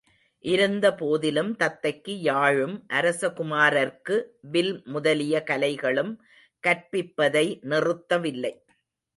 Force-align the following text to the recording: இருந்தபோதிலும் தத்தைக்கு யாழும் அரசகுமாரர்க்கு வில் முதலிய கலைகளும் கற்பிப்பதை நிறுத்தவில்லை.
இருந்தபோதிலும் 0.45 1.51
தத்தைக்கு 1.59 2.13
யாழும் 2.21 2.73
அரசகுமாரர்க்கு 2.93 4.17
வில் 4.41 4.81
முதலிய 4.85 5.43
கலைகளும் 5.45 6.13
கற்பிப்பதை 6.63 7.45
நிறுத்தவில்லை. 7.69 8.53